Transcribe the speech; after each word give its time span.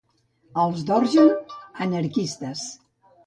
Els 0.61 0.85
d'Ogern, 0.87 1.53
anarquistes. 1.87 2.65